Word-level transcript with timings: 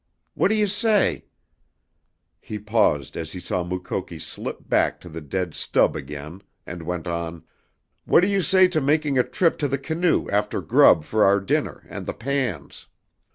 What 0.33 0.47
do 0.47 0.55
you 0.55 0.65
say" 0.65 1.25
He 2.49 2.57
paused 2.57 3.15
as 3.15 3.33
he 3.33 3.39
saw 3.39 3.63
Mukoki 3.63 4.17
slip 4.17 4.67
back 4.67 4.99
to 5.01 5.09
the 5.09 5.21
dead 5.21 5.53
stub 5.53 5.95
again, 5.95 6.41
then 6.65 6.85
went 6.85 7.05
on, 7.05 7.43
"What 8.05 8.21
do 8.21 8.27
you 8.27 8.41
say 8.41 8.67
to 8.69 8.81
making 8.81 9.19
a 9.19 9.23
trip 9.23 9.59
to 9.59 9.67
the 9.67 9.77
canoe 9.77 10.27
after 10.31 10.59
grub 10.59 11.03
for 11.03 11.23
our 11.23 11.39
dinner, 11.39 11.85
and 11.87 12.07
the 12.07 12.15
pans?" 12.15 12.87